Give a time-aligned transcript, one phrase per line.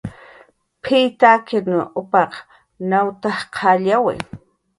[0.81, 1.69] "P""iy t""akin
[2.01, 2.31] upaq
[2.89, 4.15] nawn t""aj qallyawi"